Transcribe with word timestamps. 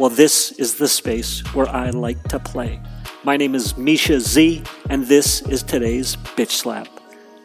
Well, 0.00 0.08
this 0.08 0.52
is 0.52 0.76
the 0.76 0.88
space 0.88 1.40
where 1.52 1.68
I 1.68 1.90
like 1.90 2.22
to 2.30 2.38
play. 2.38 2.80
My 3.22 3.36
name 3.36 3.54
is 3.54 3.76
Misha 3.76 4.18
Z, 4.18 4.62
and 4.88 5.04
this 5.04 5.42
is 5.42 5.62
today's 5.62 6.16
Bitch 6.16 6.52
Slap. 6.52 6.88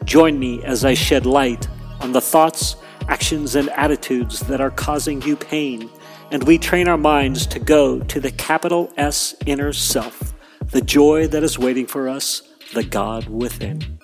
Join 0.04 0.38
me 0.38 0.64
as 0.64 0.82
I 0.82 0.94
shed 0.94 1.26
light 1.26 1.68
on 2.00 2.12
the 2.12 2.20
thoughts, 2.22 2.76
actions, 3.08 3.56
and 3.56 3.68
attitudes 3.68 4.40
that 4.40 4.62
are 4.62 4.70
causing 4.70 5.20
you 5.20 5.36
pain, 5.36 5.90
and 6.30 6.44
we 6.44 6.56
train 6.56 6.88
our 6.88 6.96
minds 6.96 7.46
to 7.48 7.58
go 7.58 8.00
to 8.00 8.20
the 8.20 8.30
capital 8.30 8.90
S 8.96 9.34
inner 9.44 9.74
self, 9.74 10.32
the 10.70 10.80
joy 10.80 11.26
that 11.26 11.42
is 11.42 11.58
waiting 11.58 11.84
for 11.84 12.08
us, 12.08 12.40
the 12.72 12.84
God 12.84 13.28
within. 13.28 13.98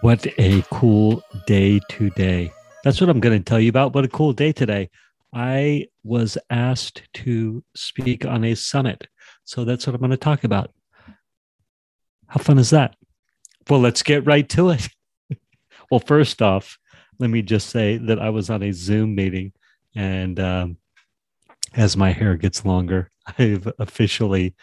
What 0.00 0.26
a 0.36 0.62
cool 0.72 1.22
day 1.46 1.78
today. 1.88 2.50
That's 2.86 3.00
what 3.00 3.10
I'm 3.10 3.18
going 3.18 3.36
to 3.36 3.42
tell 3.42 3.58
you 3.58 3.68
about. 3.68 3.96
What 3.96 4.04
a 4.04 4.08
cool 4.08 4.32
day 4.32 4.52
today. 4.52 4.90
I 5.34 5.88
was 6.04 6.38
asked 6.50 7.02
to 7.14 7.64
speak 7.74 8.24
on 8.24 8.44
a 8.44 8.54
summit. 8.54 9.08
So 9.42 9.64
that's 9.64 9.88
what 9.88 9.94
I'm 9.94 10.00
going 10.00 10.12
to 10.12 10.16
talk 10.16 10.44
about. 10.44 10.70
How 12.28 12.38
fun 12.38 12.60
is 12.60 12.70
that? 12.70 12.94
Well, 13.68 13.80
let's 13.80 14.04
get 14.04 14.24
right 14.24 14.48
to 14.50 14.70
it. 14.70 14.88
well, 15.90 15.98
first 15.98 16.40
off, 16.40 16.78
let 17.18 17.28
me 17.28 17.42
just 17.42 17.70
say 17.70 17.96
that 17.96 18.20
I 18.20 18.30
was 18.30 18.50
on 18.50 18.62
a 18.62 18.70
Zoom 18.70 19.16
meeting, 19.16 19.52
and 19.96 20.38
um, 20.38 20.76
as 21.74 21.96
my 21.96 22.12
hair 22.12 22.36
gets 22.36 22.64
longer, 22.64 23.10
I've 23.36 23.66
officially 23.80 24.54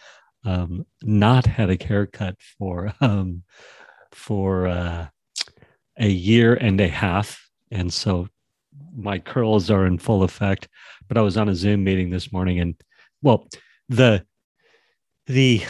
um, 0.46 0.86
not 1.02 1.44
had 1.44 1.68
a 1.68 1.84
haircut 1.84 2.36
for 2.58 2.94
um, 3.02 3.42
for 4.12 4.66
uh, 4.66 5.08
a 5.98 6.08
year 6.08 6.54
and 6.54 6.80
a 6.80 6.88
half, 6.88 7.43
and 7.74 7.92
so 7.92 8.28
my 8.96 9.18
curls 9.18 9.70
are 9.70 9.86
in 9.86 9.98
full 9.98 10.22
effect. 10.22 10.68
But 11.08 11.18
I 11.18 11.20
was 11.20 11.36
on 11.36 11.48
a 11.48 11.54
Zoom 11.54 11.84
meeting 11.84 12.10
this 12.10 12.32
morning, 12.32 12.60
and 12.60 12.74
well, 13.22 13.46
the 13.88 14.24
the 15.26 15.62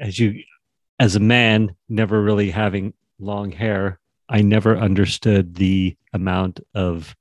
as 0.00 0.18
you 0.18 0.42
as 0.98 1.16
a 1.16 1.20
man 1.20 1.74
never 1.88 2.22
really 2.22 2.50
having 2.50 2.92
long 3.18 3.52
hair 3.52 4.00
i 4.28 4.40
never 4.40 4.76
understood 4.76 5.54
the 5.54 5.96
amount 6.12 6.58
of 6.74 7.14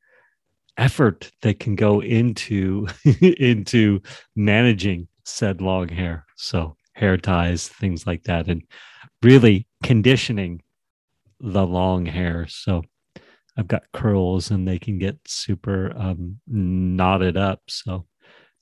effort 0.78 1.30
that 1.42 1.60
can 1.60 1.76
go 1.76 2.02
into 2.02 2.88
into 3.22 4.00
managing 4.36 5.08
said 5.26 5.62
long 5.62 5.88
hair 5.88 6.26
so 6.38 6.76
hair 6.94 7.18
ties 7.18 7.68
things 7.68 8.08
like 8.08 8.24
that 8.24 8.48
and 8.48 8.64
really 9.22 9.68
conditioning 9.84 10.62
the 11.40 11.66
long 11.66 12.06
hair 12.06 12.45
so 12.48 12.84
i've 13.58 13.68
got 13.68 13.84
curls 13.94 14.52
and 14.52 14.68
they 14.68 14.80
can 14.80 14.98
get 15.00 15.18
super 15.26 15.94
um, 15.98 16.40
knotted 16.48 17.38
up 17.38 17.62
so 17.68 18.06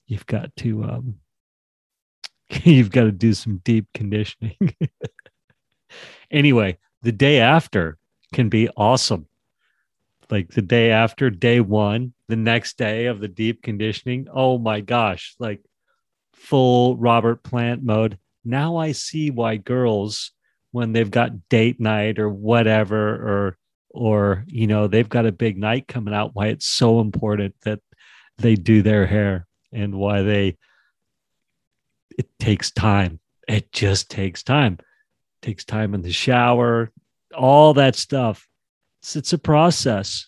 you've 0.05 0.25
got 0.25 0.55
to 0.55 0.83
um, 0.83 1.15
you've 2.63 2.91
got 2.91 3.03
to 3.03 3.11
do 3.11 3.33
some 3.33 3.61
deep 3.63 3.87
conditioning. 3.93 4.55
anyway, 6.31 6.77
the 7.01 7.11
day 7.11 7.39
after 7.39 7.97
can 8.33 8.49
be 8.49 8.69
awesome. 8.75 9.27
Like 10.29 10.49
the 10.49 10.61
day 10.61 10.91
after, 10.91 11.29
day 11.29 11.61
one, 11.61 12.13
the 12.27 12.35
next 12.35 12.77
day 12.77 13.05
of 13.05 13.19
the 13.19 13.29
deep 13.29 13.61
conditioning. 13.61 14.27
Oh 14.33 14.57
my 14.57 14.81
gosh, 14.81 15.35
like 15.39 15.61
full 16.33 16.97
Robert 16.97 17.43
Plant 17.43 17.83
mode. 17.83 18.17
Now 18.43 18.77
I 18.77 18.91
see 18.91 19.31
why 19.31 19.57
girls, 19.57 20.31
when 20.77 20.93
they've 20.93 21.09
got 21.09 21.49
date 21.49 21.79
night 21.79 22.19
or 22.19 22.29
whatever, 22.29 23.15
or 23.15 23.57
or 23.89 24.45
you 24.47 24.67
know 24.67 24.87
they've 24.87 25.09
got 25.09 25.25
a 25.25 25.31
big 25.31 25.57
night 25.57 25.87
coming 25.87 26.13
out, 26.13 26.35
why 26.35 26.47
it's 26.47 26.67
so 26.67 26.99
important 26.99 27.55
that 27.63 27.79
they 28.37 28.53
do 28.53 28.83
their 28.83 29.07
hair 29.07 29.47
and 29.73 29.95
why 29.95 30.21
they 30.21 30.55
it 32.15 32.29
takes 32.39 32.69
time. 32.69 33.19
It 33.47 33.71
just 33.71 34.11
takes 34.11 34.43
time. 34.43 34.73
It 34.73 35.45
takes 35.45 35.65
time 35.65 35.95
in 35.95 36.03
the 36.03 36.11
shower, 36.11 36.91
all 37.35 37.73
that 37.73 37.95
stuff. 37.95 38.47
It's, 39.01 39.15
it's 39.15 39.33
a 39.33 39.39
process. 39.39 40.27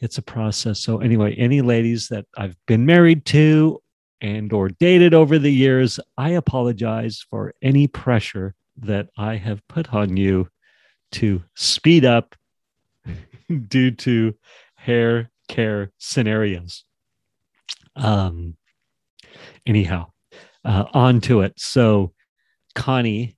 It's 0.00 0.18
a 0.18 0.22
process. 0.22 0.80
So 0.80 0.98
anyway, 0.98 1.34
any 1.34 1.62
ladies 1.62 2.08
that 2.08 2.26
I've 2.36 2.56
been 2.66 2.84
married 2.84 3.24
to 3.26 3.82
and 4.20 4.52
or 4.52 4.68
dated 4.68 5.14
over 5.14 5.38
the 5.38 5.52
years, 5.52 5.98
I 6.18 6.30
apologize 6.30 7.24
for 7.30 7.54
any 7.62 7.86
pressure 7.86 8.54
that 8.80 9.08
I 9.16 9.36
have 9.36 9.66
put 9.68 9.92
on 9.94 10.16
you 10.16 10.48
to 11.12 11.42
speed 11.56 12.04
up 12.04 12.34
due 13.68 13.90
to 13.90 14.34
hair 14.74 15.30
care 15.48 15.92
scenarios. 15.98 16.84
Um 17.96 18.56
anyhow, 19.66 20.06
uh, 20.64 20.84
onto 20.92 21.40
it. 21.40 21.54
So, 21.58 22.12
Connie, 22.74 23.36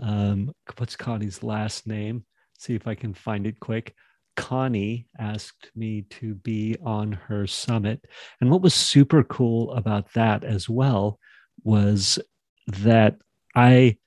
um, 0.00 0.52
what's 0.76 0.96
Connie's 0.96 1.42
last 1.42 1.86
name? 1.86 2.24
See 2.58 2.74
if 2.74 2.86
I 2.86 2.94
can 2.94 3.14
find 3.14 3.46
it 3.46 3.60
quick. 3.60 3.94
Connie 4.36 5.06
asked 5.18 5.70
me 5.74 6.02
to 6.10 6.34
be 6.34 6.76
on 6.82 7.12
her 7.12 7.46
summit. 7.46 8.04
And 8.40 8.50
what 8.50 8.62
was 8.62 8.72
super 8.72 9.22
cool 9.24 9.72
about 9.72 10.12
that 10.14 10.42
as 10.44 10.68
well 10.68 11.18
was 11.64 12.18
that 12.66 13.16
I 13.54 13.98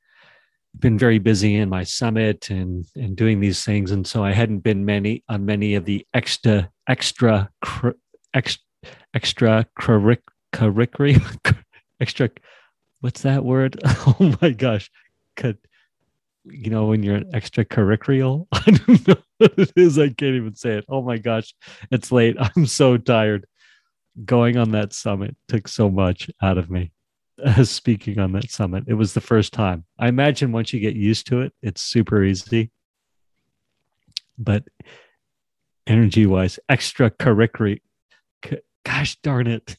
been 0.79 0.97
very 0.97 1.19
busy 1.19 1.55
in 1.55 1.69
my 1.69 1.83
summit 1.83 2.49
and 2.49 2.85
and 2.95 3.15
doing 3.15 3.39
these 3.39 3.63
things. 3.63 3.91
And 3.91 4.05
so 4.05 4.23
I 4.23 4.31
hadn't 4.31 4.59
been 4.59 4.85
many 4.85 5.23
on 5.29 5.45
many 5.45 5.75
of 5.75 5.85
the 5.85 6.05
extra 6.13 6.69
extra 6.87 7.49
extra 8.33 8.61
extra 9.13 9.65
curricular 9.79 10.17
extra 11.99 12.29
what's 13.01 13.21
that 13.21 13.43
word? 13.43 13.79
Oh 13.85 14.37
my 14.41 14.51
gosh. 14.51 14.89
Could 15.35 15.57
you 16.45 16.69
know 16.69 16.85
when 16.85 17.03
you're 17.03 17.15
an 17.15 17.31
extracurricular? 17.31 18.45
I 18.51 18.71
don't 18.71 19.07
know 19.07 19.17
what 19.37 19.53
it 19.57 19.73
is. 19.75 19.97
I 19.97 20.09
can't 20.09 20.35
even 20.35 20.55
say 20.55 20.77
it. 20.77 20.85
Oh 20.89 21.01
my 21.01 21.17
gosh. 21.17 21.53
It's 21.91 22.11
late. 22.11 22.37
I'm 22.39 22.65
so 22.65 22.97
tired. 22.97 23.45
Going 24.23 24.57
on 24.57 24.71
that 24.71 24.93
summit 24.93 25.35
took 25.47 25.67
so 25.67 25.89
much 25.89 26.29
out 26.41 26.57
of 26.57 26.69
me 26.69 26.91
uh, 27.43 27.63
speaking 27.63 28.19
on 28.19 28.31
that 28.31 28.49
summit 28.49 28.83
it 28.87 28.93
was 28.93 29.13
the 29.13 29.21
first 29.21 29.53
time 29.53 29.85
i 29.99 30.07
imagine 30.07 30.51
once 30.51 30.73
you 30.73 30.79
get 30.79 30.95
used 30.95 31.27
to 31.27 31.41
it 31.41 31.53
it's 31.61 31.81
super 31.81 32.23
easy 32.23 32.71
but 34.37 34.63
energy 35.87 36.25
wise 36.25 36.59
extracurricular 36.69 37.79
gosh 38.83 39.15
darn 39.17 39.47
it 39.47 39.77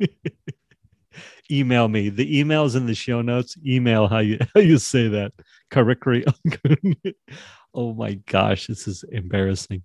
email 1.50 1.88
me. 1.88 2.08
The 2.08 2.38
email's 2.38 2.74
in 2.74 2.86
the 2.86 2.94
show 2.94 3.22
notes. 3.22 3.56
Email 3.66 4.08
how 4.08 4.18
you 4.18 4.38
how 4.54 4.60
you 4.60 4.78
say 4.78 5.08
that. 5.08 5.32
Curriculum. 5.70 6.34
oh 7.74 7.94
my 7.94 8.14
gosh, 8.14 8.66
this 8.66 8.86
is 8.86 9.04
embarrassing. 9.10 9.82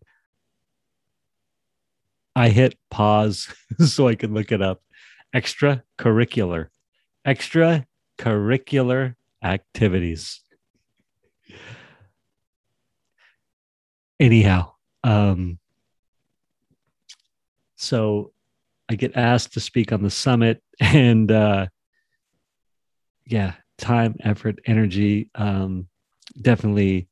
I 2.35 2.49
hit 2.49 2.75
pause 2.91 3.53
so 3.85 4.07
I 4.07 4.15
can 4.15 4.33
look 4.33 4.51
it 4.51 4.61
up. 4.61 4.81
Extracurricular. 5.33 6.67
Extracurricular 7.25 9.15
activities. 9.43 10.41
Anyhow, 14.19 14.71
um, 15.03 15.59
so 17.75 18.31
I 18.87 18.95
get 18.95 19.15
asked 19.17 19.53
to 19.53 19.59
speak 19.59 19.91
on 19.91 20.03
the 20.03 20.09
summit, 20.09 20.61
and 20.79 21.31
uh, 21.31 21.67
yeah, 23.25 23.53
time, 23.77 24.15
effort, 24.23 24.59
energy, 24.65 25.29
um, 25.35 25.87
definitely, 26.41 27.09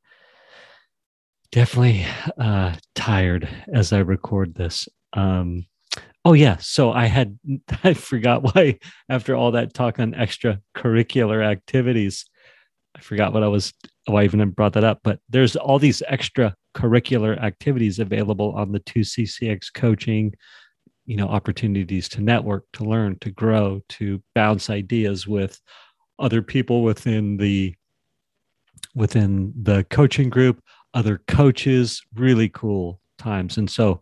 definitely 1.52 2.06
uh, 2.38 2.76
tired 2.96 3.50
as 3.74 3.92
I 3.92 4.00
record 4.00 4.56
this. 4.56 4.88
Um, 5.14 5.66
oh 6.26 6.34
yeah, 6.34 6.58
so 6.58 6.92
I 6.92 7.06
had 7.06 7.38
I 7.84 7.94
forgot 7.94 8.44
why 8.44 8.80
after 9.10 9.36
all 9.36 9.52
that 9.52 9.74
talk 9.74 10.00
on 10.00 10.14
extracurricular 10.14 11.46
activities, 11.46 12.26
I 12.96 13.02
forgot 13.02 13.34
what 13.34 13.44
I 13.44 13.48
was, 13.48 13.74
why 14.06 14.22
I 14.22 14.26
even 14.26 14.50
brought 14.52 14.74
that 14.74 14.84
up, 14.84 15.00
but 15.04 15.20
there's 15.30 15.56
all 15.56 15.80
these 15.80 16.04
extra 16.08 16.56
curricular 16.76 17.42
activities 17.42 18.00
available 18.00 18.54
on 18.56 18.72
the 18.72 18.80
2CCX 18.80 19.74
coaching, 19.74 20.34
you 21.06 21.18
know, 21.18 21.28
opportunities 21.28 22.10
to 22.10 22.22
network, 22.22 22.66
to 22.74 22.84
learn, 22.84 23.18
to 23.20 23.32
grow, 23.32 23.82
to 23.90 24.22
bounce 24.36 24.70
ideas 24.70 25.28
with 25.28 25.60
other 26.20 26.42
people 26.42 26.84
within 26.84 27.38
the 27.38 27.76
within 28.96 29.52
the 29.60 29.84
coaching 29.90 30.30
group, 30.30 30.62
other 30.94 31.22
coaches, 31.28 32.02
really 32.14 32.50
cool 32.50 33.00
times. 33.18 33.58
And 33.58 33.70
so 33.70 34.02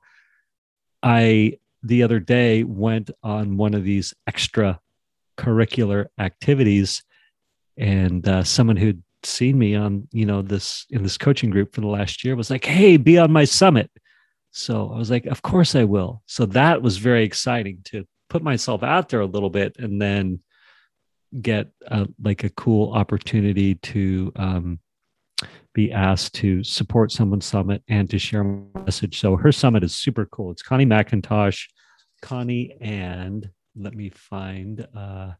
I 1.01 1.53
the 1.83 2.03
other 2.03 2.19
day 2.19 2.63
went 2.63 3.11
on 3.23 3.57
one 3.57 3.73
of 3.73 3.83
these 3.83 4.13
extra 4.27 4.79
curricular 5.37 6.07
activities 6.19 7.03
and 7.77 8.27
uh, 8.27 8.43
someone 8.43 8.77
who'd 8.77 9.01
seen 9.23 9.57
me 9.57 9.75
on 9.75 10.07
you 10.11 10.25
know 10.25 10.41
this 10.41 10.85
in 10.89 11.03
this 11.03 11.17
coaching 11.17 11.51
group 11.51 11.73
for 11.73 11.81
the 11.81 11.87
last 11.87 12.23
year 12.23 12.35
was 12.35 12.49
like 12.49 12.65
hey 12.65 12.97
be 12.97 13.17
on 13.17 13.31
my 13.31 13.43
summit. 13.45 13.89
So 14.53 14.91
i 14.93 14.97
was 14.97 15.09
like 15.09 15.25
of 15.25 15.41
course 15.41 15.75
i 15.75 15.83
will. 15.83 16.21
So 16.25 16.45
that 16.47 16.81
was 16.81 16.97
very 16.97 17.23
exciting 17.23 17.79
to 17.85 18.05
put 18.29 18.43
myself 18.43 18.83
out 18.83 19.09
there 19.09 19.21
a 19.21 19.25
little 19.25 19.49
bit 19.49 19.75
and 19.77 20.01
then 20.01 20.39
get 21.41 21.69
a, 21.87 22.07
like 22.21 22.43
a 22.43 22.49
cool 22.49 22.93
opportunity 22.93 23.75
to 23.75 24.31
um, 24.35 24.79
be 25.73 25.91
asked 25.91 26.33
to 26.35 26.63
support 26.63 27.11
someone's 27.11 27.45
summit 27.45 27.83
and 27.87 28.09
to 28.09 28.19
share 28.19 28.43
my 28.43 28.81
message 28.85 29.19
so 29.19 29.35
her 29.35 29.51
summit 29.51 29.83
is 29.83 29.95
super 29.95 30.25
cool 30.25 30.51
it's 30.51 30.61
connie 30.61 30.85
mcintosh 30.85 31.67
connie 32.21 32.75
and 32.81 33.49
let 33.75 33.95
me 33.95 34.09
find 34.09 34.85
uh, 34.95 35.31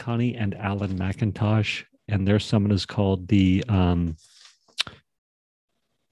Connie 0.00 0.34
and 0.34 0.54
Alan 0.54 0.98
McIntosh, 0.98 1.84
and 2.08 2.26
their 2.26 2.40
summit 2.40 2.72
is 2.72 2.86
called 2.86 3.28
the 3.28 3.62
um, 3.68 4.16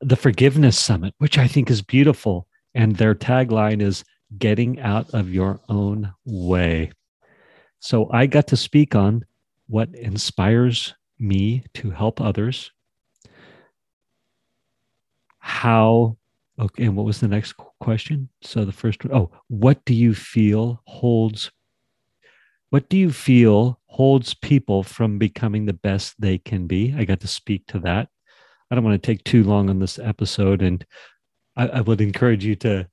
the 0.01 0.15
Forgiveness 0.15 0.79
Summit, 0.79 1.15
which 1.19 1.39
I 1.39 1.49
think 1.49 1.71
is 1.71 1.83
beautiful. 1.83 2.47
And 2.75 2.95
their 2.95 3.15
tagline 3.15 3.81
is 3.81 4.05
"Getting 4.39 4.79
out 4.81 5.13
of 5.15 5.33
your 5.33 5.61
own 5.69 6.13
way." 6.25 6.93
So 7.81 8.11
I 8.13 8.27
got 8.27 8.47
to 8.49 8.57
speak 8.57 8.95
on 8.95 9.25
what 9.69 9.89
inspires 9.95 10.95
me 11.19 11.65
to 11.75 11.91
help 11.91 12.21
others, 12.21 12.71
how 15.49 16.17
okay, 16.61 16.85
and 16.85 16.95
what 16.95 17.07
was 17.07 17.21
the 17.21 17.29
next 17.29 17.55
question? 17.81 18.29
So 18.43 18.67
the 18.67 18.73
first 18.73 19.03
one, 19.03 19.17
oh, 19.17 19.31
what 19.49 19.83
do 19.87 19.95
you 19.95 20.15
feel 20.15 20.83
holds 20.87 21.51
what 22.71 22.91
do 22.91 22.99
you 22.99 23.11
feel 23.11 23.81
holds 23.87 24.35
people 24.35 24.83
from 24.83 25.17
becoming 25.17 25.65
the 25.65 25.73
best 25.73 26.21
they 26.21 26.37
can 26.37 26.67
be? 26.67 26.95
I 26.97 27.05
got 27.05 27.21
to 27.21 27.27
speak 27.27 27.67
to 27.69 27.79
that. 27.81 28.11
I 28.71 28.75
don't 28.75 28.85
want 28.85 29.03
to 29.03 29.07
take 29.07 29.25
too 29.25 29.43
long 29.43 29.71
on 29.71 29.79
this 29.79 29.99
episode, 29.99 30.61
and 30.61 30.85
I, 31.57 31.69
I 31.69 31.81
would 31.81 32.03
encourage 32.03 32.45
you 32.45 32.55
to 32.57 32.87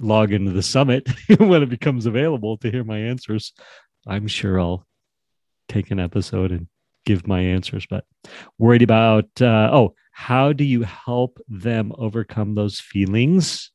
log 0.00 0.32
into 0.32 0.50
the 0.50 0.64
summit 0.64 1.08
when 1.38 1.62
it 1.62 1.70
becomes 1.70 2.06
available 2.06 2.56
to 2.58 2.70
hear 2.72 2.82
my 2.82 2.98
answers. 2.98 3.52
I'm 4.04 4.26
sure 4.26 4.58
I'll 4.58 4.84
take 5.68 5.92
an 5.92 6.00
episode 6.00 6.50
and 6.50 6.66
give 7.06 7.28
my 7.28 7.40
answers, 7.40 7.86
but 7.88 8.04
worried 8.58 8.82
about, 8.82 9.26
uh, 9.40 9.70
oh, 9.72 9.94
how 10.20 10.52
do 10.52 10.64
you 10.64 10.82
help 10.82 11.40
them 11.48 11.92
overcome 11.96 12.54
those 12.54 12.78
feelings? 12.78 13.70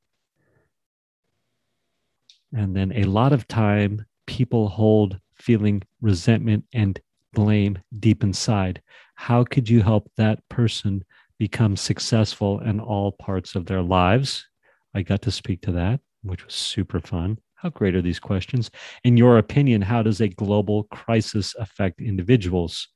And 2.53 2.75
then 2.75 2.91
a 2.91 3.05
lot 3.05 3.33
of 3.33 3.47
time, 3.47 4.05
people 4.27 4.69
hold 4.69 5.19
feeling 5.33 5.81
resentment 6.01 6.63
and 6.71 6.99
blame 7.33 7.79
deep 7.99 8.23
inside. 8.23 8.79
How 9.15 9.43
could 9.43 9.67
you 9.67 9.81
help 9.81 10.07
that 10.17 10.47
person 10.47 11.03
become 11.39 11.75
successful 11.75 12.59
in 12.59 12.79
all 12.79 13.13
parts 13.13 13.55
of 13.55 13.65
their 13.65 13.81
lives? 13.81 14.47
I 14.93 15.01
got 15.01 15.23
to 15.23 15.31
speak 15.31 15.61
to 15.63 15.71
that, 15.71 15.99
which 16.21 16.45
was 16.45 16.53
super 16.53 16.99
fun. 16.99 17.39
How 17.55 17.69
great 17.69 17.95
are 17.95 18.03
these 18.03 18.19
questions? 18.19 18.69
In 19.03 19.17
your 19.17 19.39
opinion, 19.39 19.81
how 19.81 20.03
does 20.03 20.21
a 20.21 20.27
global 20.27 20.83
crisis 20.83 21.55
affect 21.55 22.01
individuals? 22.01 22.87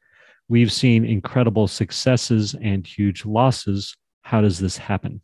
We've 0.50 0.72
seen 0.72 1.06
incredible 1.06 1.68
successes 1.68 2.56
and 2.62 2.86
huge 2.86 3.26
losses. 3.26 3.96
How 4.24 4.42
does 4.42 4.60
this 4.60 4.78
happen? 4.78 5.22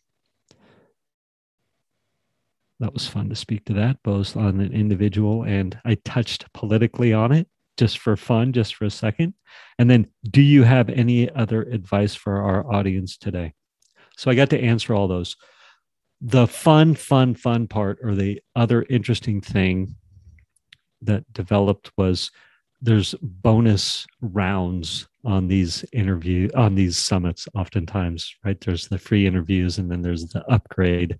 that 2.80 2.94
was 2.94 3.08
fun 3.08 3.30
to 3.30 3.36
speak 3.36 3.66
to 3.66 3.74
that, 3.74 3.98
both 4.04 4.36
on 4.36 4.60
an 4.60 4.74
individual 4.74 5.44
and 5.44 5.80
I 5.86 5.96
touched 6.04 6.52
politically 6.54 7.14
on 7.14 7.32
it 7.32 7.48
just 7.78 8.00
for 8.00 8.16
fun, 8.16 8.54
just 8.54 8.76
for 8.76 8.86
a 8.86 8.90
second. 8.90 9.34
And 9.80 9.90
then, 9.90 10.08
do 10.30 10.42
you 10.42 10.64
have 10.64 10.90
any 10.90 11.30
other 11.32 11.64
advice 11.64 12.16
for 12.16 12.42
our 12.42 12.72
audience 12.74 13.18
today? 13.18 13.54
So 14.18 14.32
I 14.32 14.36
got 14.36 14.50
to 14.52 14.60
answer 14.60 14.94
all 14.94 15.08
those. 15.08 15.36
The 16.22 16.48
fun, 16.48 16.96
fun, 16.96 17.36
fun 17.36 17.68
part, 17.68 18.00
or 18.02 18.16
the 18.16 18.42
other 18.56 18.86
interesting 18.90 19.42
thing 19.42 19.96
that 21.02 21.32
developed 21.34 21.92
was 21.98 22.32
there's 22.82 23.14
bonus 23.22 24.08
rounds 24.22 25.08
on 25.26 25.48
these 25.48 25.84
interview 25.92 26.50
on 26.56 26.76
these 26.76 26.98
summits 26.98 27.48
oftentimes 27.56 28.36
right 28.46 28.62
there's 28.62 28.88
the 28.88 28.98
free 28.98 29.26
interviews 29.26 29.80
and 29.80 29.90
then 29.90 30.02
there's 30.02 30.28
the 30.28 30.46
upgrade 30.46 31.20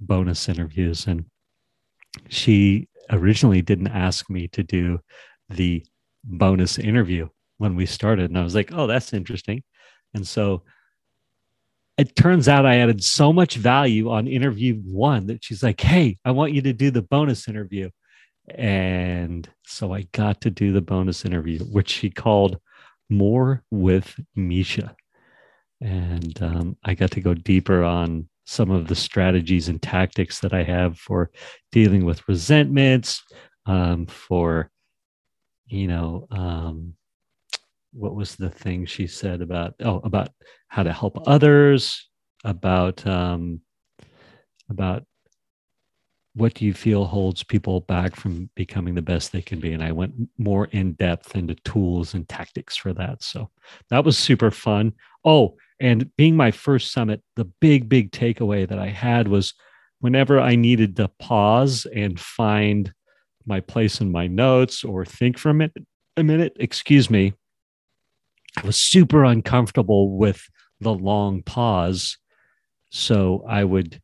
bonus 0.00 0.48
interviews. 0.48 1.06
And 1.06 1.24
she 2.28 2.88
originally 3.10 3.62
didn't 3.62 3.88
ask 3.88 4.28
me 4.30 4.48
to 4.48 4.62
do 4.62 5.00
the 5.48 5.84
bonus 6.24 6.78
interview 6.78 7.28
when 7.58 7.76
we 7.76 7.86
started. 7.86 8.30
And 8.30 8.38
I 8.38 8.42
was 8.42 8.54
like, 8.54 8.70
oh, 8.72 8.86
that's 8.86 9.12
interesting. 9.12 9.62
And 10.14 10.26
so 10.26 10.62
it 11.98 12.14
turns 12.14 12.48
out 12.48 12.66
I 12.66 12.78
added 12.78 13.02
so 13.02 13.32
much 13.32 13.56
value 13.56 14.10
on 14.10 14.26
interview 14.26 14.80
one 14.84 15.26
that 15.26 15.44
she's 15.44 15.62
like, 15.62 15.80
hey, 15.80 16.18
I 16.24 16.32
want 16.32 16.52
you 16.52 16.62
to 16.62 16.72
do 16.72 16.90
the 16.90 17.02
bonus 17.02 17.48
interview. 17.48 17.90
And 18.54 19.48
so 19.64 19.94
I 19.94 20.02
got 20.12 20.42
to 20.42 20.50
do 20.50 20.72
the 20.72 20.82
bonus 20.82 21.24
interview, 21.24 21.60
which 21.60 21.88
she 21.90 22.10
called 22.10 22.58
More 23.08 23.62
with 23.70 24.18
Misha. 24.34 24.96
And 25.80 26.42
um, 26.42 26.76
I 26.84 26.94
got 26.94 27.10
to 27.12 27.20
go 27.20 27.34
deeper 27.34 27.82
on 27.82 28.28
some 28.46 28.70
of 28.70 28.86
the 28.86 28.94
strategies 28.94 29.68
and 29.68 29.82
tactics 29.82 30.40
that 30.40 30.54
I 30.54 30.62
have 30.62 30.98
for 30.98 31.30
dealing 31.72 32.04
with 32.04 32.26
resentments, 32.28 33.22
um, 33.66 34.06
for, 34.06 34.70
you 35.66 35.88
know, 35.88 36.26
um, 36.30 36.94
what 37.92 38.14
was 38.14 38.36
the 38.36 38.50
thing 38.50 38.86
she 38.86 39.06
said 39.06 39.42
about, 39.42 39.74
oh, 39.80 40.00
about 40.04 40.28
how 40.68 40.82
to 40.82 40.92
help 40.92 41.18
others, 41.26 42.08
about, 42.44 43.06
um, 43.06 43.60
about 44.70 45.04
what 46.36 46.54
do 46.54 46.64
you 46.66 46.74
feel 46.74 47.06
holds 47.06 47.42
people 47.42 47.80
back 47.80 48.14
from 48.14 48.50
becoming 48.54 48.94
the 48.94 49.02
best 49.02 49.32
they 49.32 49.40
can 49.40 49.58
be? 49.58 49.72
And 49.72 49.82
i 49.82 49.90
went 49.90 50.12
more 50.38 50.66
in 50.66 50.92
depth 50.92 51.34
into 51.34 51.54
tools 51.56 52.14
and 52.14 52.28
tactics 52.28 52.76
for 52.76 52.92
that. 52.92 53.22
So 53.22 53.50
that 53.90 54.04
was 54.04 54.18
super 54.18 54.50
fun. 54.50 54.92
Oh 55.24 55.56
and 55.80 56.10
being 56.16 56.36
my 56.36 56.50
first 56.50 56.92
summit, 56.92 57.22
the 57.34 57.44
big, 57.44 57.88
big 57.88 58.10
takeaway 58.10 58.68
that 58.68 58.78
I 58.78 58.88
had 58.88 59.28
was 59.28 59.54
whenever 60.00 60.40
I 60.40 60.56
needed 60.56 60.96
to 60.96 61.08
pause 61.18 61.86
and 61.94 62.18
find 62.18 62.92
my 63.44 63.60
place 63.60 64.00
in 64.00 64.10
my 64.10 64.26
notes 64.26 64.84
or 64.84 65.04
think 65.04 65.38
for 65.38 65.50
a 65.50 65.54
minute, 65.54 65.86
a 66.16 66.22
minute, 66.22 66.56
excuse 66.58 67.10
me, 67.10 67.34
I 68.56 68.66
was 68.66 68.80
super 68.80 69.24
uncomfortable 69.24 70.16
with 70.16 70.42
the 70.80 70.94
long 70.94 71.42
pause. 71.42 72.16
So 72.90 73.44
I 73.46 73.64
would 73.64 74.00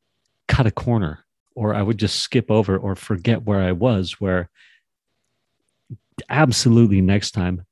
cut 0.48 0.66
a 0.66 0.70
corner 0.70 1.24
or 1.54 1.74
I 1.74 1.82
would 1.82 1.98
just 1.98 2.20
skip 2.20 2.50
over 2.50 2.76
or 2.76 2.94
forget 2.94 3.44
where 3.44 3.60
I 3.60 3.72
was, 3.72 4.20
where 4.20 4.50
absolutely 6.28 7.00
next 7.00 7.32
time 7.32 7.64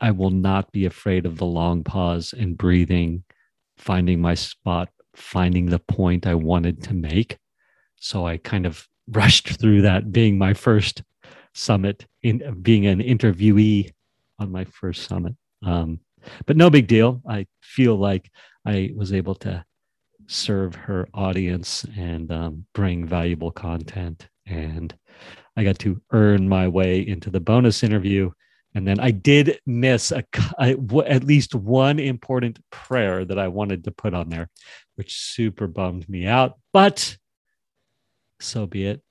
I 0.00 0.12
will 0.12 0.30
not 0.30 0.72
be 0.72 0.86
afraid 0.86 1.26
of 1.26 1.38
the 1.38 1.46
long 1.46 1.84
pause 1.84 2.34
and 2.36 2.56
breathing 2.56 3.24
finding 3.78 4.20
my 4.20 4.34
spot, 4.34 4.90
finding 5.14 5.66
the 5.66 5.78
point 5.78 6.26
I 6.26 6.34
wanted 6.34 6.82
to 6.84 6.94
make. 6.94 7.38
So 7.96 8.26
I 8.26 8.36
kind 8.36 8.66
of 8.66 8.86
rushed 9.08 9.58
through 9.58 9.82
that 9.82 10.12
being 10.12 10.36
my 10.36 10.52
first 10.52 11.02
summit 11.54 12.06
in 12.22 12.60
being 12.60 12.86
an 12.86 13.00
interviewee 13.00 13.92
on 14.38 14.52
my 14.52 14.64
first 14.64 15.08
summit. 15.08 15.34
Um, 15.64 16.00
but 16.46 16.56
no 16.56 16.68
big 16.68 16.86
deal. 16.86 17.22
I 17.28 17.46
feel 17.62 17.96
like 17.96 18.30
I 18.66 18.90
was 18.94 19.12
able 19.12 19.34
to 19.36 19.64
serve 20.28 20.74
her 20.74 21.08
audience 21.14 21.84
and 21.96 22.30
um, 22.30 22.64
bring 22.74 23.06
valuable 23.06 23.50
content. 23.50 24.28
And 24.46 24.94
I 25.56 25.64
got 25.64 25.78
to 25.80 26.00
earn 26.12 26.48
my 26.48 26.68
way 26.68 27.00
into 27.00 27.30
the 27.30 27.40
bonus 27.40 27.82
interview 27.82 28.30
and 28.74 28.86
then 28.86 29.00
I 29.00 29.10
did 29.10 29.58
miss 29.66 30.12
a, 30.12 30.24
at 30.60 31.24
least 31.24 31.54
one 31.54 31.98
important 31.98 32.60
prayer 32.70 33.24
that 33.24 33.38
I 33.38 33.48
wanted 33.48 33.84
to 33.84 33.90
put 33.90 34.14
on 34.14 34.28
there, 34.28 34.50
which 34.96 35.16
super 35.16 35.66
bummed 35.66 36.08
me 36.08 36.26
out. 36.26 36.58
But 36.72 37.16
so 38.40 38.66
be 38.66 38.86
it. 38.86 39.02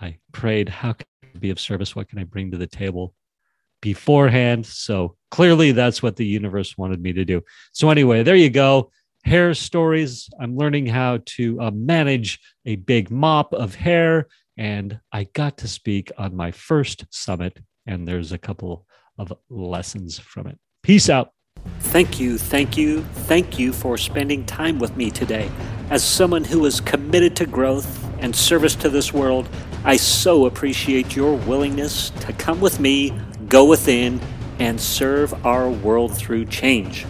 I 0.00 0.18
prayed, 0.32 0.68
how 0.68 0.94
can 0.94 1.06
I 1.22 1.38
be 1.38 1.50
of 1.50 1.60
service? 1.60 1.94
What 1.94 2.08
can 2.08 2.18
I 2.18 2.24
bring 2.24 2.50
to 2.50 2.58
the 2.58 2.66
table? 2.66 3.14
beforehand. 3.80 4.66
So 4.66 5.16
clearly, 5.30 5.70
that's 5.70 6.02
what 6.02 6.16
the 6.16 6.26
universe 6.26 6.76
wanted 6.76 7.00
me 7.00 7.12
to 7.12 7.24
do. 7.24 7.42
So, 7.70 7.90
anyway, 7.90 8.24
there 8.24 8.34
you 8.34 8.50
go. 8.50 8.90
Hair 9.24 9.54
stories. 9.54 10.28
I'm 10.40 10.56
learning 10.56 10.86
how 10.86 11.18
to 11.36 11.60
uh, 11.60 11.70
manage 11.70 12.38
a 12.64 12.76
big 12.76 13.10
mop 13.10 13.52
of 13.52 13.74
hair. 13.74 14.26
And 14.56 15.00
I 15.12 15.24
got 15.24 15.58
to 15.58 15.68
speak 15.68 16.10
on 16.18 16.34
my 16.34 16.50
first 16.50 17.06
summit, 17.10 17.60
and 17.86 18.08
there's 18.08 18.32
a 18.32 18.38
couple 18.38 18.86
of 19.18 19.32
lessons 19.48 20.18
from 20.18 20.48
it. 20.48 20.58
Peace 20.82 21.08
out. 21.08 21.32
Thank 21.80 22.20
you, 22.20 22.38
thank 22.38 22.76
you, 22.76 23.02
thank 23.02 23.58
you 23.58 23.72
for 23.72 23.96
spending 23.96 24.44
time 24.46 24.78
with 24.78 24.96
me 24.96 25.10
today. 25.10 25.50
As 25.90 26.04
someone 26.04 26.44
who 26.44 26.64
is 26.66 26.80
committed 26.80 27.34
to 27.36 27.46
growth 27.46 28.04
and 28.20 28.34
service 28.34 28.74
to 28.76 28.88
this 28.88 29.12
world, 29.12 29.48
I 29.84 29.96
so 29.96 30.46
appreciate 30.46 31.16
your 31.16 31.36
willingness 31.36 32.10
to 32.10 32.32
come 32.32 32.60
with 32.60 32.80
me, 32.80 33.18
go 33.48 33.64
within, 33.64 34.20
and 34.58 34.80
serve 34.80 35.46
our 35.46 35.70
world 35.70 36.16
through 36.16 36.46
change. 36.46 37.06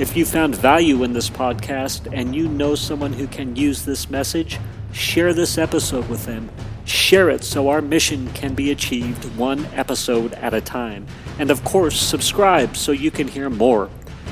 If 0.00 0.16
you 0.16 0.24
found 0.24 0.56
value 0.56 1.02
in 1.02 1.12
this 1.12 1.28
podcast 1.28 2.10
and 2.10 2.34
you 2.34 2.48
know 2.48 2.74
someone 2.74 3.12
who 3.12 3.26
can 3.26 3.54
use 3.54 3.84
this 3.84 4.08
message, 4.08 4.58
share 4.92 5.34
this 5.34 5.58
episode 5.58 6.08
with 6.08 6.24
them. 6.24 6.48
Share 6.86 7.28
it 7.28 7.44
so 7.44 7.68
our 7.68 7.82
mission 7.82 8.32
can 8.32 8.54
be 8.54 8.70
achieved 8.70 9.22
one 9.36 9.66
episode 9.74 10.32
at 10.32 10.54
a 10.54 10.62
time. 10.62 11.06
And 11.38 11.50
of 11.50 11.62
course, 11.64 12.00
subscribe 12.00 12.78
so 12.78 12.92
you 12.92 13.10
can 13.10 13.28
hear 13.28 13.50
more. 13.50 13.90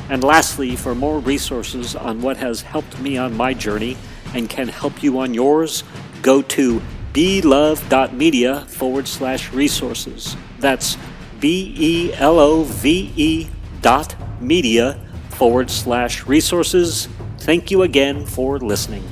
And 0.09 0.25
lastly, 0.25 0.75
for 0.75 0.95
more 0.95 1.19
resources 1.19 1.95
on 1.95 2.23
what 2.23 2.39
has 2.39 2.63
helped 2.63 2.99
me 2.99 3.19
on 3.19 3.37
my 3.37 3.53
journey 3.53 3.99
and 4.33 4.49
can 4.49 4.69
help 4.69 5.03
you 5.03 5.19
on 5.19 5.35
yours, 5.35 5.85
go 6.23 6.41
to 6.41 6.81
belove.media 7.13 8.65
forward 8.69 9.07
slash 9.07 9.53
resources. 9.53 10.35
That's 10.61 10.97
B 11.41 11.75
E 11.77 12.15
L 12.15 12.39
O 12.39 12.63
V 12.65 13.13
E 13.17 13.49
dot 13.83 14.17
media 14.41 14.99
forward 15.39 15.71
slash 15.71 16.27
resources. 16.27 17.09
Thank 17.39 17.71
you 17.71 17.83
again 17.83 18.27
for 18.27 18.59
listening. 18.59 19.05